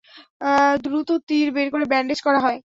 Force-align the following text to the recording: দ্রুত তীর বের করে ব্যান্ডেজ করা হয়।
দ্রুত 0.83 1.09
তীর 1.27 1.47
বের 1.55 1.67
করে 1.73 1.85
ব্যান্ডেজ 1.91 2.19
করা 2.21 2.39
হয়। 2.45 2.59